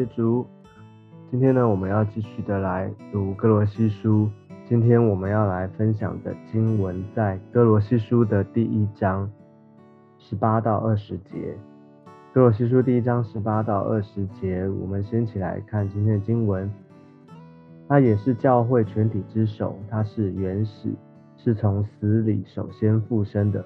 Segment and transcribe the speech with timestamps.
[0.00, 0.46] 谢主。
[1.30, 4.30] 今天呢，我们要继续的来读哥罗西书。
[4.66, 9.30] 今天我们要来分享的经文在哥罗西书的第一章
[10.16, 11.54] 十八到二十节。
[12.32, 16.72] 哥罗西书第一章十八到二十节，我们先起来看今天的经文。
[17.86, 20.94] 他也是教会全体之首，他是原始，
[21.36, 23.62] 是从死里首先复生的，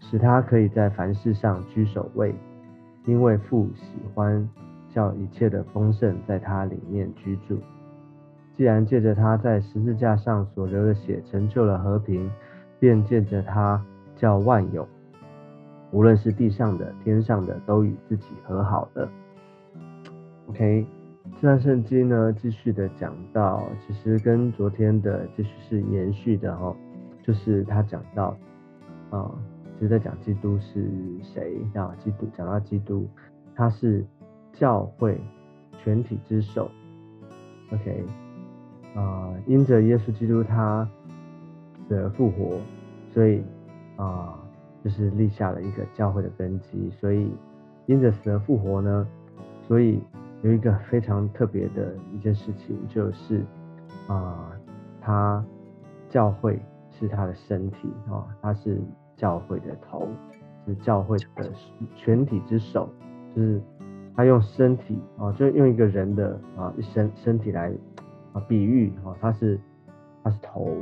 [0.00, 2.34] 使他可以在凡事上居首位，
[3.06, 4.46] 因为父喜欢。
[4.98, 7.56] 叫一切的丰盛在他里面居住。
[8.56, 12.28] 既然借着他在十字架上所流的血成就了和平，
[12.80, 13.80] 便借着他
[14.16, 14.84] 叫万有，
[15.92, 19.08] 无论是地上的、天上的，都与自己和好了。
[20.48, 20.84] OK，
[21.36, 26.74] 这段圣经呢，继续的讲到，其实跟昨天的继续是延续的哦，
[27.22, 28.36] 就是他讲到，
[29.10, 29.30] 啊，
[29.74, 30.90] 其实在讲基督是
[31.22, 31.94] 谁啊？
[32.02, 33.08] 基督讲到基督，
[33.54, 34.04] 他是。
[34.58, 35.16] 教会
[35.84, 36.68] 全体之首
[37.72, 38.04] ，OK，
[38.96, 40.88] 啊，因着耶稣基督他
[41.86, 42.58] 死而复活，
[43.12, 43.40] 所以
[43.96, 44.36] 啊，
[44.82, 46.90] 就是立下了一个教会的根基。
[46.90, 47.30] 所以
[47.86, 49.06] 因着死而复活呢，
[49.68, 50.02] 所以
[50.42, 53.44] 有一个非常特别的一件事情，就是
[54.08, 54.50] 啊，
[55.00, 55.44] 他
[56.08, 56.58] 教会
[56.90, 58.76] 是他的身体啊，他是
[59.16, 60.08] 教会的头，
[60.66, 61.48] 是教会的
[61.94, 62.88] 全体之首，
[63.36, 63.62] 就是。
[64.18, 67.72] 他用身体啊，就用一个人的啊一身身体来
[68.32, 69.56] 啊比喻啊，他是
[70.24, 70.76] 他是头，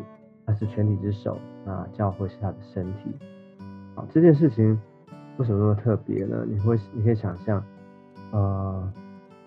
[0.46, 3.14] 他是全体之首啊，教会是他的身体。
[3.94, 4.80] 好，这件事情
[5.36, 6.46] 为什么那么特别呢？
[6.48, 7.62] 你会你可以想象，
[8.30, 8.90] 呃，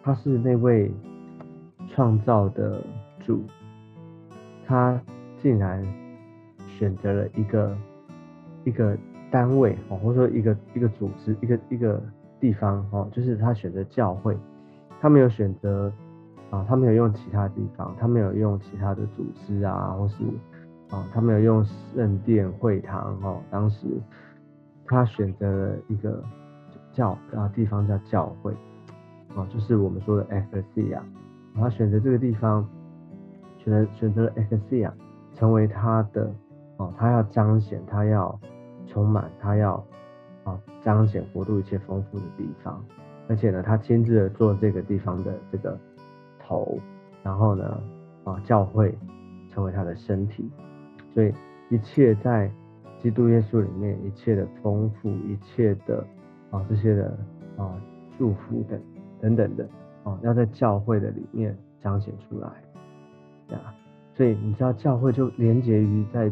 [0.04, 0.92] 他是那位
[1.88, 2.84] 创造的
[3.26, 3.42] 主，
[4.68, 5.02] 他
[5.42, 5.84] 竟然
[6.68, 7.76] 选择了一个
[8.66, 8.96] 一个
[9.32, 12.00] 单位啊，或者说一个一个组织，一个一个。
[12.40, 14.38] 地方哦，就是他选择教会，
[15.02, 15.92] 他没有选择
[16.50, 20.24] 啊，他没有用其他地方，他没有用其他的组织啊，或是
[20.90, 23.42] 啊，他没有用圣殿会堂哦。
[23.52, 23.88] 当时
[24.86, 26.24] 他选择了一个
[26.94, 28.54] 教啊地方叫教会
[29.36, 31.00] 啊，就是我们说的 Ecclesia。
[31.56, 32.68] 他选择这个地方，
[33.58, 34.92] 选择选择了 Ecclesia
[35.36, 36.32] 成为他的
[36.78, 38.40] 哦，他要彰显，他要
[38.88, 39.84] 充满，他要。
[40.90, 42.84] 彰显国度一切丰富的地方，
[43.28, 45.78] 而且呢，他亲自的做这个地方的这个
[46.40, 46.80] 头，
[47.22, 47.80] 然后呢，
[48.24, 48.98] 啊，教会
[49.54, 50.50] 成为他的身体，
[51.14, 51.32] 所以
[51.70, 52.52] 一切在
[52.98, 56.04] 基督耶稣里面，一切的丰富，一切的
[56.50, 57.16] 啊这些的
[57.56, 57.80] 啊
[58.18, 58.82] 祝福等
[59.22, 59.70] 等等的
[60.04, 62.50] 啊，要在教会的里面彰显出来，
[63.48, 63.72] 对啊，
[64.16, 66.32] 所以你知道教会就连接于在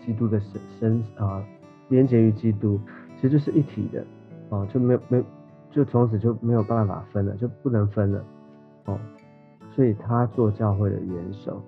[0.00, 1.44] 基督的身身啊，
[1.90, 2.80] 连接于基督。
[3.20, 4.04] 其实就是一体的，
[4.50, 5.20] 哦，就没有没，
[5.72, 8.24] 就从此就没有办法分了，就不能分了，
[8.84, 8.96] 哦，
[9.74, 11.60] 所以他做教会的元首，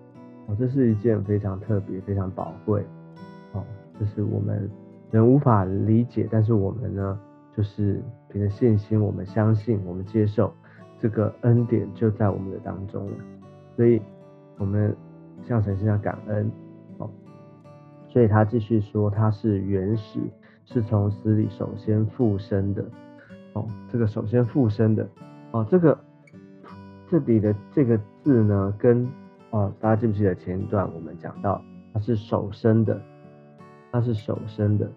[0.47, 2.85] 哦，这是一件非常特别、非常宝贵，
[3.53, 3.65] 哦，
[3.99, 4.71] 这是我们
[5.11, 7.19] 人无法理解，但是我们呢，
[7.57, 10.53] 就是凭着信心，我们相信，我们接受
[11.01, 13.17] 这个恩典就在我们的当中了，
[13.75, 14.01] 所以
[14.57, 14.97] 我们
[15.43, 16.49] 向神向感恩，
[16.99, 17.11] 哦，
[18.07, 20.21] 所以他继续说他是原始。
[20.73, 22.85] 是从死里首先复生的，
[23.55, 25.05] 哦，这个首先复生的，
[25.51, 25.99] 哦，这个
[27.09, 29.05] 这里的这个字呢，跟
[29.51, 31.61] 哦，大家记不记得前一段我们讲到，
[31.93, 33.03] 它是首生的，
[33.91, 34.89] 它是首生的，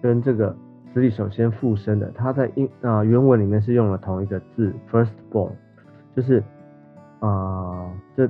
[0.00, 0.56] 跟这个
[0.94, 5.52] 死里首先复生的，它在英啊原文里面是用了同一个字，firstborn，
[6.14, 6.42] 就是
[7.20, 8.26] 啊，这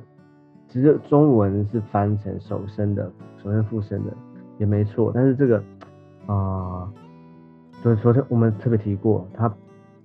[0.66, 3.08] 其实中文是翻成首生的，
[3.40, 4.12] 首先复生的
[4.58, 5.62] 也没错，但是这个。
[6.26, 6.92] 啊，
[7.82, 9.48] 所以昨天我们特别提过，他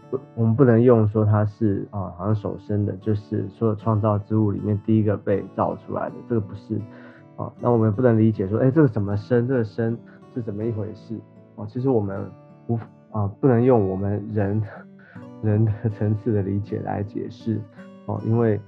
[0.10, 6.80] 不，我们不能用说他是啊，好像手生的，就是所有创造之物里面第一个被造出来的，这个不是
[7.38, 7.52] 啊。
[7.60, 9.48] 那我们不能理解说，哎，这个怎么生？
[9.48, 9.98] 这个生
[10.36, 11.20] 是怎么一回事？
[11.56, 12.30] 啊，其实我们
[12.68, 12.78] 无
[13.12, 14.62] 啊，不能用我们人
[15.42, 17.60] 人的层次的理解来解释
[18.06, 18.62] 哦，因为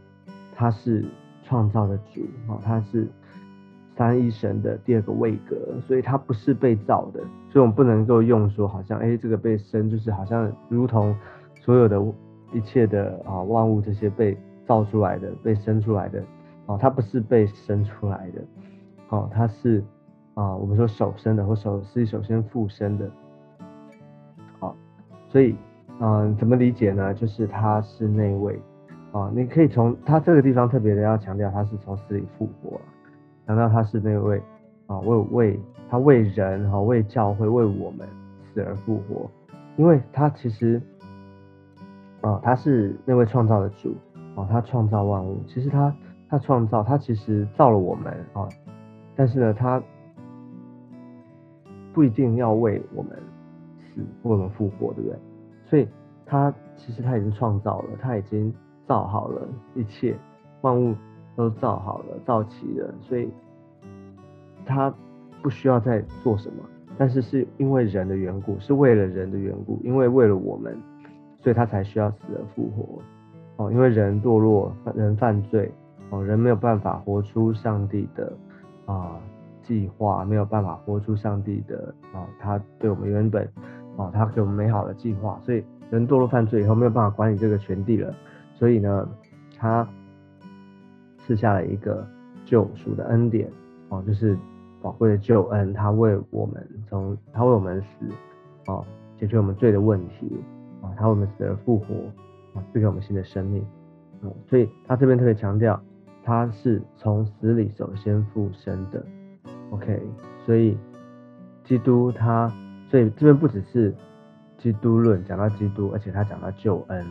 [0.55, 1.05] 他是
[1.43, 3.07] 创造的主啊，他是。
[3.95, 5.55] 三一神的第二个位格，
[5.87, 7.19] 所以它不是被造的，
[7.49, 11.15] 所以我们不能够用说好像哎，这个被生就是好像如同
[11.61, 12.03] 所有的
[12.51, 16.23] 一切的啊万物这些被造出来的、被生出来的
[16.65, 18.41] 哦，它不是被生出来的
[19.09, 19.83] 哦，它是
[20.33, 23.11] 啊我们说首生的或首是首先复生的，
[24.59, 24.75] 好，
[25.27, 25.55] 所以
[25.99, 27.13] 嗯怎么理解呢？
[27.13, 28.59] 就是他是那位
[29.11, 32.81] 啊，你可以从他这个地方特别的要强调，他是从死里复活。
[33.45, 34.41] 难道他是那位
[34.87, 34.99] 啊？
[34.99, 35.59] 为为
[35.89, 38.07] 他为人哈，为教会为我们
[38.53, 39.29] 死而复活？
[39.77, 40.81] 因为他其实
[42.21, 43.95] 啊，他是那位创造的主，
[44.35, 45.41] 哦，他创造万物。
[45.47, 45.93] 其实他
[46.29, 48.47] 他创造，他其实造了我们，哦，
[49.15, 49.81] 但是呢，他
[51.93, 53.11] 不一定要为我们
[53.77, 55.19] 死，为我们复活，对不对？
[55.65, 55.87] 所以
[56.25, 58.53] 他其实他已经创造了，他已经
[58.87, 60.15] 造好了一切
[60.61, 60.95] 万物
[61.35, 63.29] 都造好了，造齐了，所以
[64.65, 64.93] 他
[65.41, 66.63] 不需要再做什么。
[66.97, 70.77] 但是是因为人的缘故，是为了人的缘故，因为为了我们。
[71.39, 73.01] 所以他才需要死而复活，
[73.57, 75.69] 哦，因为人堕落，人犯罪，
[76.09, 78.31] 哦，人没有办法活出上帝的
[78.85, 79.19] 啊
[79.61, 83.43] 计划，没有办法活出上帝的啊，他对我们原本，
[83.97, 88.15] 啊，他给我们美好的计划，所以人堕落犯罪以后没有办法管理这个全地了，
[88.53, 89.05] 所以呢，
[89.57, 89.85] 他
[91.25, 92.07] 赐下了一个
[92.45, 93.49] 救赎的恩典，
[93.89, 94.37] 哦，就是
[94.81, 98.05] 宝贵的救恩，他为我们从他为我们死，
[98.67, 98.85] 哦，
[99.17, 100.31] 解决我们罪的问题。
[100.81, 101.95] 啊，他为我们死而复活，
[102.53, 103.65] 啊，赐给我们新的生命，
[104.21, 105.81] 嗯，所以他这边特别强调，
[106.25, 109.01] 他是从死里首先复生的
[109.69, 110.01] ，OK，
[110.45, 110.77] 所以
[111.63, 112.51] 基督他，
[112.89, 113.95] 所以这边不只是
[114.57, 117.05] 基督论讲到基督，而且他讲到救恩，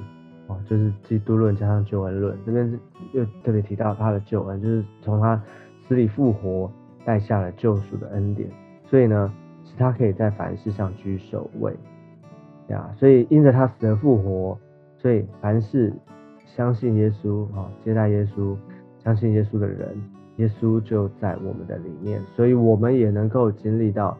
[0.69, 2.81] 就是基督论加上救恩论，这边
[3.13, 5.41] 又特别提到他的救恩，就是从他
[5.87, 6.71] 死里复活
[7.05, 8.49] 带下了救赎的恩典，
[8.87, 9.33] 所以呢，
[9.65, 11.75] 使他可以在凡事上居首位。
[12.69, 14.57] 呀，所以因着他死而复活，
[14.97, 15.93] 所以凡是
[16.47, 18.57] 相信耶稣啊，接待耶稣、
[19.03, 20.01] 相信耶稣的人，
[20.37, 24.17] 耶稣就在我们的里面，所以我们也能够经历到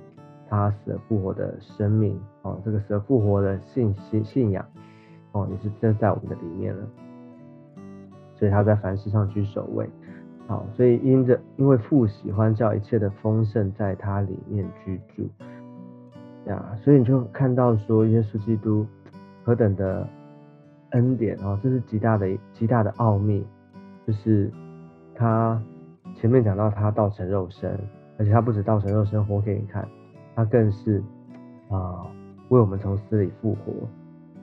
[0.49, 4.67] 他死而复活的生命哦，这个死而复活的信信信仰
[5.33, 6.83] 哦，也是真在我们的里面了。
[8.37, 9.89] 所以他在凡事上居首位，
[10.47, 15.29] 好，所以因着因为父喜欢叫一切的丰盛在他里面居住。
[16.47, 18.85] 呀，所以你就看到说，耶稣基督
[19.45, 20.09] 何等的
[20.91, 23.47] 恩典哦，这是极大的极大的奥秘，
[24.05, 24.51] 就是
[25.15, 25.63] 他
[26.17, 27.79] 前面讲到他道成肉身，
[28.19, 29.87] 而且他不止道成肉身活给你看，
[30.35, 31.01] 他更是
[31.71, 32.05] 啊
[32.49, 33.73] 为我们从死里复活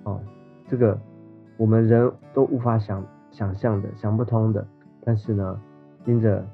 [0.06, 0.22] 哦，
[0.70, 0.98] 这个
[1.58, 4.66] 我们人都无法想想象的、想不通的，
[5.04, 5.60] 但是呢，
[6.06, 6.46] 因着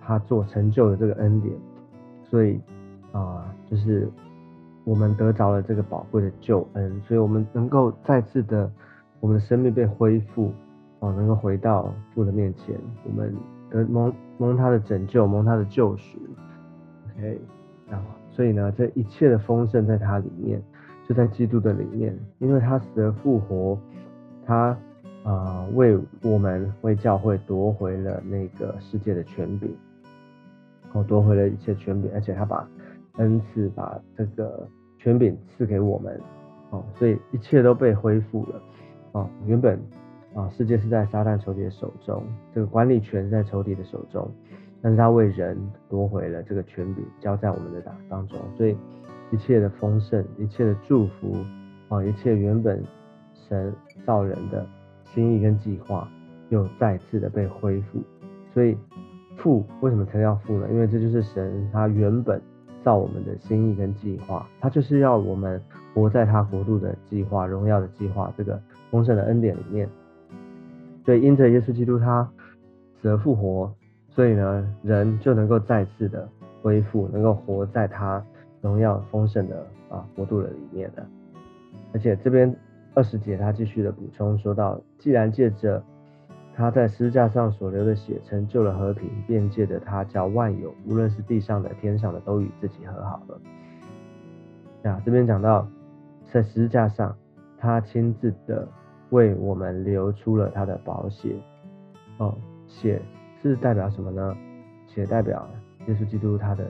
[0.00, 1.54] 他做成就的这个恩典，
[2.24, 2.60] 所以
[3.12, 4.10] 啊就是。
[4.84, 8.68] 我们得着了这个宝贵的救恩，所以我们能够再次的，
[9.20, 10.50] 我们的生命被恢复，
[11.00, 12.74] 哦，能够回到父的面前，
[13.04, 13.32] 我们
[13.68, 16.18] 得蒙蒙他的拯救，蒙他的救赎
[17.14, 17.38] ，OK，
[17.88, 20.60] 然后所以呢，这一切的丰盛在他里面，
[21.10, 23.76] 就在基督的里面，因为他死而复活，
[24.46, 24.78] 他
[25.24, 29.76] 啊为我们为教会夺回了那个世界的权柄，
[30.92, 32.64] 哦，夺回了一切权柄，而且他把。
[33.16, 34.66] 恩赐把这个
[34.96, 36.18] 权柄赐给我们，
[36.70, 38.62] 哦，所以一切都被恢复了，
[39.12, 39.78] 哦，原本
[40.32, 42.22] 啊世界是在撒旦仇敌的手中，
[42.54, 44.30] 这个管理权在仇敌的手中，
[44.80, 45.58] 但是他为人
[45.88, 48.74] 夺回了这个权柄，交在我们的当当中，所以
[49.30, 51.36] 一切的丰盛，一切的祝福，
[51.88, 52.82] 啊，一切原本
[53.48, 53.72] 神
[54.04, 54.66] 造人的
[55.14, 56.08] 心意跟计划，
[56.48, 58.00] 又再次的被恢复，
[58.52, 58.76] 所以
[59.36, 60.68] 复为什么才要复呢？
[60.70, 62.40] 因为这就是神他原本。
[62.82, 65.60] 造我们的心意跟计划，他就是要我们
[65.92, 68.58] 活在他国度的计划、荣耀的计划、这个
[68.90, 69.86] 丰盛的恩典里面。
[71.04, 72.26] 所以因着耶稣基督他
[73.02, 73.70] 死而复活，
[74.08, 76.26] 所以呢，人就能够再次的
[76.62, 78.24] 恢复，能够活在他
[78.60, 81.06] 荣耀丰盛的啊国度的里面的。
[81.92, 82.54] 而且这边
[82.94, 85.82] 二十节他继续的补充说到，既然借着
[86.54, 94.90] 他在十字架上所流的血成就了和平，便借着他叫万有，无论是地上的、天上的，都与自己和好了。
[94.90, 95.66] 啊，这边讲到
[96.32, 97.16] 在十字架上，
[97.58, 98.68] 他亲自的
[99.10, 101.34] 为我们流出了他的宝血。
[102.18, 102.36] 哦，
[102.66, 103.00] 血
[103.40, 104.36] 是代表什么呢？
[104.86, 105.48] 血代表
[105.86, 106.66] 耶稣基督他的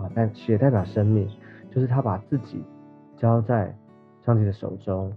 [0.00, 1.28] 啊，但血代表生命，
[1.70, 2.62] 就是他把自己
[3.16, 3.74] 交在
[4.24, 5.12] 上帝的手中。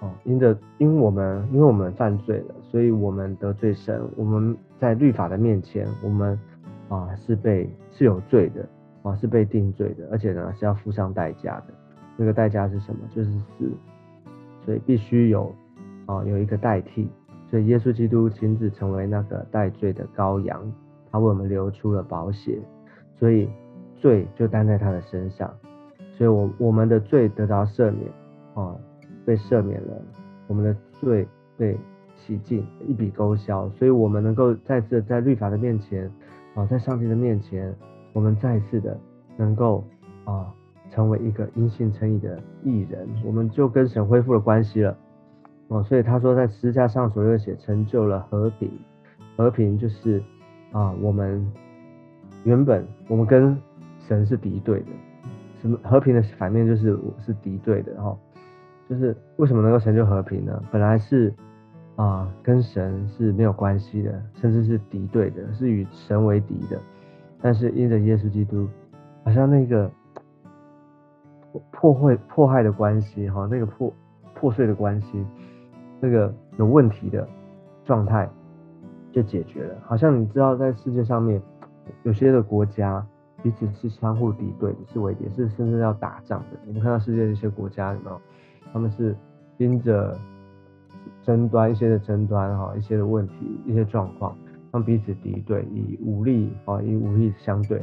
[0.00, 4.02] 哦，因着因为我们因为我们犯罪了，所以我们得罪神。
[4.16, 6.38] 我们在律法的面前，我们
[6.88, 8.66] 啊是被是有罪的
[9.02, 11.74] 啊，是被定罪的，而且呢是要付上代价的。
[12.16, 13.00] 那个代价是什么？
[13.14, 13.70] 就是死。
[14.64, 15.54] 所以必须有
[16.06, 17.08] 啊有一个代替。
[17.50, 20.72] 所以耶稣基督亲自成为那个代罪的羔羊，
[21.10, 22.58] 他为我们流出了宝血，
[23.18, 23.48] 所以
[24.00, 25.48] 罪就担在他的身上。
[26.16, 28.10] 所以我我们的罪得到赦免
[28.54, 28.74] 啊。
[29.26, 30.02] 被赦免了，
[30.48, 31.78] 我们的罪被
[32.16, 36.10] 洗净，一笔勾销，所以我们能够再次在律法的面前，
[36.54, 37.72] 啊，在上帝的面前，
[38.14, 38.98] 我们再次的
[39.36, 39.84] 能够
[40.24, 40.52] 啊，
[40.90, 44.96] 成为一个因信称义的义人，我们就跟神恢复了关系了。
[45.68, 48.72] 哦，所以他说在十字架上所流的血成就了和平，
[49.36, 50.20] 和平就是
[50.72, 51.46] 啊，我们
[52.42, 53.56] 原本我们跟
[54.10, 54.86] 神是敌对的，
[55.62, 58.18] 什么和平的反面就是我是敌对的，哈，
[58.88, 60.60] 就是为什么能够成就和平呢？
[60.72, 61.32] 本来是
[61.94, 66.76] 啊跟神是没有关系的，甚至是敌对的，是与神为敌的，
[67.40, 68.66] 但是因着耶稣基督，
[69.24, 69.88] 好像那个
[71.70, 73.94] 破坏破坏的关系，哈，那个破
[74.34, 75.24] 破碎的关系。
[76.02, 77.28] 那个有问题的
[77.84, 78.28] 状态
[79.12, 81.40] 就解决了，好像你知道，在世界上面
[82.02, 83.06] 有些的国家
[83.42, 86.58] 彼此是相互敌对的，是为敌，是甚至要打仗的。
[86.66, 88.20] 我们看到世界的一些国家，有没有？
[88.72, 89.16] 他们是
[89.58, 90.16] 因着
[91.22, 93.34] 争端一些的争端哈，一些的问题，
[93.66, 94.36] 一些状况，
[94.70, 97.82] 他们彼此敌对，以武力啊，以武力相对，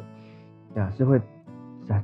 [0.76, 1.20] 呀，是会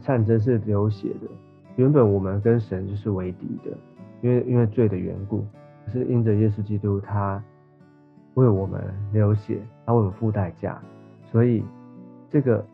[0.01, 1.27] 战争是流血的。
[1.75, 3.71] 原本我们跟神就是为敌的，
[4.21, 5.45] 因为因为罪的缘故。
[5.85, 7.43] 可是因着耶稣基督，他
[8.35, 8.81] 为我们
[9.11, 10.81] 流血，他为我们付代价，
[11.31, 11.63] 所以
[12.29, 12.65] 这个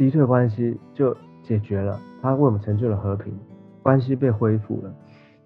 [0.00, 3.38] 敌对关系就解决了，他为我们成就了和平，
[3.82, 4.94] 关系被恢复了，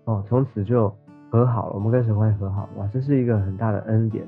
[0.04, 0.88] 哦，从此就
[1.28, 4.24] 和好了，我们跟神关系和好，哇，这是一个很大的恩典。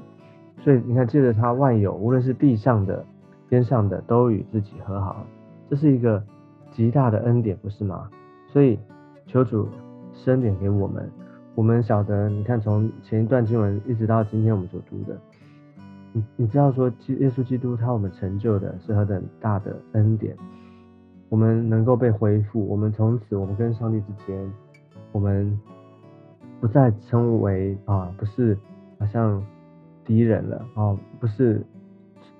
[0.58, 3.04] 所以你看，借着他万有，无论是地上的、
[3.48, 5.24] 天上的，都与自己和好，
[5.70, 6.20] 这是一个
[6.72, 8.10] 极大的恩典，不是吗？
[8.48, 8.76] 所以
[9.28, 9.68] 求主
[10.12, 11.08] 生点给我们。
[11.54, 15.16] 我们晓得，你看从前一段经文一直到今天我们所读的，
[16.16, 20.34] 你你知道说，基耶稣基督他我们成就的是何等大的恩典，
[21.28, 24.50] 我们能够被恢复，我们从此我们跟上帝之间，
[25.12, 25.60] 我们
[26.58, 28.56] 不再称为啊不是
[28.98, 29.44] 好像
[30.06, 31.62] 敌人了啊不是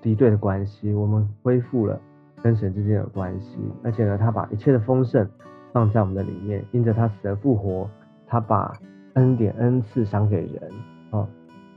[0.01, 2.01] 敌对的关系，我们恢复了
[2.41, 5.29] 跟神之间的关系，而且呢他把一切的丰盛
[5.71, 7.87] 放在我们的里面，因着他死而复活，
[8.25, 8.73] 他把。
[9.13, 10.71] 恩典恩赐赏给人
[11.09, 11.27] 哦，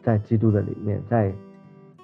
[0.03, 1.33] 在基督的里面，在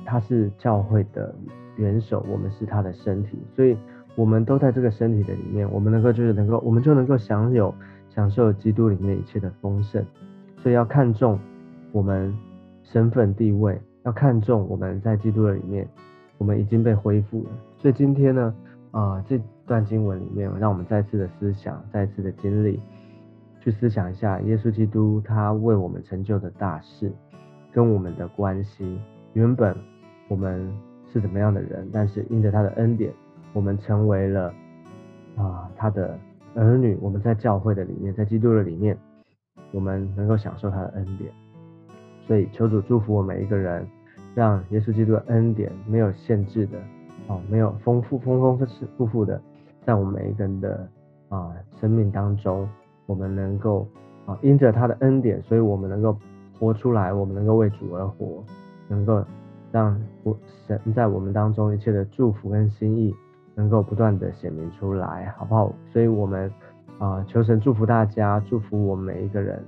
[0.07, 1.35] 他是教会的
[1.77, 3.77] 元首，我们是他的身体，所以
[4.15, 7.75] 我们都在这个身体的里面，我们能够就是能够，我们就能够享有
[8.09, 10.03] 享受基督里面一切的丰盛。
[10.63, 11.39] 所以要看重
[11.93, 12.35] 我们
[12.83, 15.87] 身份地位，要看重我们在基督的里面，
[16.39, 17.51] 我们已经被恢复了。
[17.77, 18.55] 所以今天呢，
[18.93, 22.81] 啊这段经文里面，让我们再次的思想，再次的经历。
[23.61, 27.13] 去思想一下，耶稣基督他为我们成就的大事，
[27.73, 28.99] 跟我们的关系。
[29.33, 29.77] 原本
[30.29, 30.71] 我们
[31.13, 33.13] 是怎么样的人，但是因着他的恩典，
[33.53, 34.53] 我们成为了
[35.37, 36.19] 啊他的
[36.55, 36.97] 儿女。
[37.01, 38.97] 我们在教会的里面，在基督的里面，
[39.73, 41.31] 我们能够享受他的恩典。
[42.27, 43.87] 所以求主祝福我每一个人，
[44.35, 46.79] 让耶稣基督的恩典没有限制的，
[47.29, 48.67] 哦，没有丰富丰丰
[48.97, 49.41] 富富的，
[49.85, 50.89] 在我们每一个人的
[51.29, 52.69] 啊生命当中。
[53.09, 53.87] 我们能够
[54.27, 56.19] 啊，因着他的恩典，所以我们能够
[56.59, 58.43] 活出来，我们能够为主而活，
[58.89, 59.25] 能够
[59.77, 60.35] 让我
[60.67, 63.15] 神在我们当中一切的祝福跟心意，
[63.55, 65.71] 能够不断的显明出来，好不好？
[65.93, 66.51] 所以，我们
[66.99, 69.63] 啊，求神祝福大家，祝福我们每一个人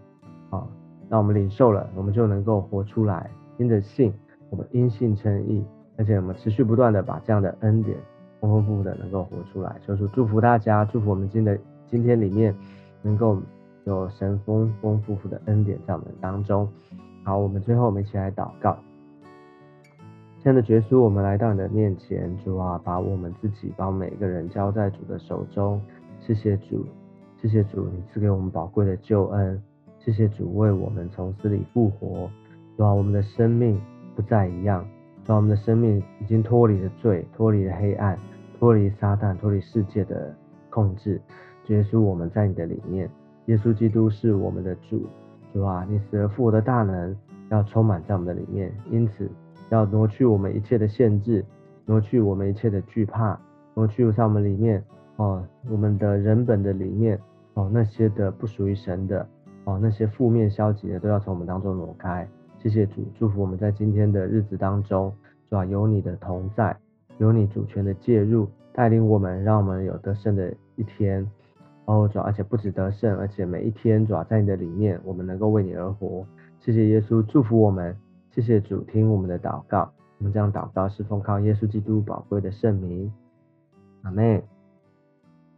[0.49, 0.67] 啊，
[1.09, 4.15] 那我们领受了，我们就能够活出来，因着信，
[4.49, 5.63] 我们因信称义，
[5.99, 7.97] 而且我们持续不断的把这样的恩典
[8.41, 12.55] 丰丰富富的能够活出来，求主祝福大家，祝福我们今的今天里面。
[13.01, 13.41] 能够
[13.85, 16.69] 有神丰丰富富的恩典在我们当中。
[17.23, 18.77] 好，我们最后我们一起来祷告。
[20.41, 25.83] 亲爱的耶稣，我们来到你的面前，主啊，把我们自己，把每个人交在主的手中。
[26.21, 26.87] 谢谢主，
[27.43, 29.61] 谢谢主，你赐给我们宝贵的救恩。
[29.99, 32.31] 谢谢主为我们从死里复活，
[32.77, 33.81] 主啊，我们的生命
[34.15, 34.87] 不再一样，
[35.25, 38.17] 主啊，我们的生命已经脱离了罪，脱离了黑暗，
[38.61, 40.33] 脱离撒旦，脱离世界的
[40.71, 41.21] 控制。
[41.67, 43.11] 耶稣，我们在你的里面。
[43.47, 45.05] 耶稣基督是我们的主，
[45.53, 47.15] 主啊，你死而复活的大能
[47.51, 48.73] 要充满在我们的里面。
[48.89, 49.29] 因此，
[49.71, 51.45] 要挪去我们一切的限制，
[51.85, 53.39] 挪去我们一切的惧怕，
[53.75, 54.83] 挪去在我们里面
[55.17, 57.19] 哦，我们的人本的里面
[57.55, 59.27] 哦，那些的不属于神的
[59.65, 62.27] 哦，那些负面消极的都要从我们当中挪开。
[62.63, 65.13] 谢谢主，祝福我们在今天的日子当中，
[65.49, 66.77] 主啊，有你的同在，
[67.19, 71.25] 有你主权的介入，带领我们，让我们有得胜的一天。
[71.85, 76.27] 哦，主，而且不止得胜，而且每一天主要在你的里面，我们能够为你而活。
[76.61, 77.97] 谢谢耶稣祝福我们，
[78.35, 79.91] 谢谢主听我们的祷告。
[80.19, 83.13] 我们这样祷告是奉靠耶稣基督宝贵的圣名，
[84.03, 84.43] 阿妹。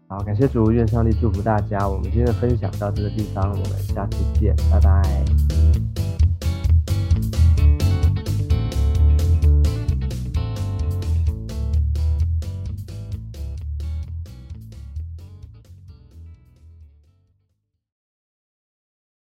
[0.09, 1.89] 好，感谢主，愿上帝祝福大家。
[1.89, 5.50] 我们今天的分享到这个地方，我们下次见，拜拜。